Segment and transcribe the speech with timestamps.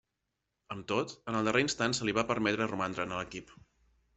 [0.75, 3.55] Amb tot, en el darrer instant, se li va permetre romandre en l'equip.